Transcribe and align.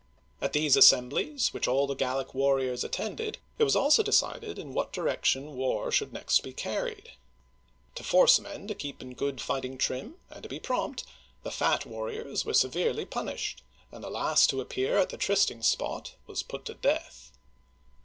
At 0.41 0.53
these 0.53 0.75
assemblies, 0.75 1.53
which 1.53 1.67
all 1.67 1.85
the 1.85 1.93
Gallic 1.93 2.33
warriors 2.33 2.83
attended, 2.83 3.37
it 3.59 3.63
was 3.63 3.75
also 3.75 4.01
decided 4.01 4.57
in 4.57 4.73
what 4.73 4.91
direction 4.91 5.55
war 5.55 5.91
should 5.91 6.11
next 6.11 6.41
be 6.41 6.53
carried. 6.53 7.11
To 7.93 8.03
force 8.03 8.39
men 8.39 8.67
to 8.67 8.73
keep 8.73 9.03
in 9.03 9.13
good 9.13 9.39
fighting 9.39 9.77
trim 9.77 10.15
and 10.31 10.41
to 10.41 10.49
be 10.49 10.59
prompt, 10.59 11.03
the 11.43 11.51
fat 11.51 11.85
warriors 11.85 12.43
were 12.45 12.55
severely 12.55 13.05
punished, 13.05 13.61
and 13.91 14.03
the 14.03 14.09
last 14.09 14.49
to 14.49 14.59
appear 14.59 14.97
at 14.97 15.09
the 15.09 15.17
trysting 15.17 15.61
spot 15.61 16.15
was 16.25 16.41
put 16.41 16.65
to 16.65 16.73
death. 16.73 17.31